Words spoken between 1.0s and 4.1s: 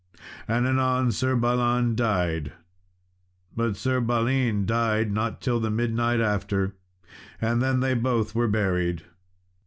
Sir Balan died, but Sir